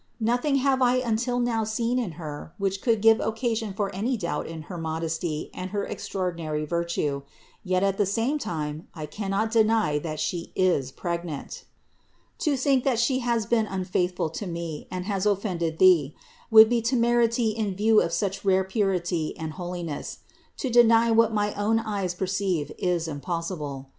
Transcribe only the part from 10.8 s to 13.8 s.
pregnant. To think that She has been